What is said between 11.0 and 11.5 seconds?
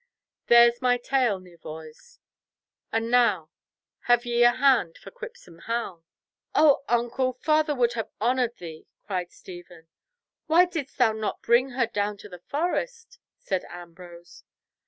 not